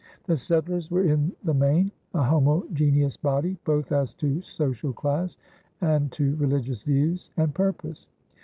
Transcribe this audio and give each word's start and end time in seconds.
The 0.23 0.35
settlers 0.35 0.89
were 0.89 1.03
in 1.03 1.31
the 1.43 1.53
main 1.53 1.91
a 2.15 2.23
homogeneous 2.23 3.17
body, 3.17 3.59
both 3.65 3.91
as 3.91 4.15
to 4.15 4.41
social 4.41 4.93
class 4.93 5.37
and 5.79 6.11
to 6.13 6.35
religious 6.37 6.81
views 6.81 7.29
and 7.37 7.53
purpose. 7.53 8.07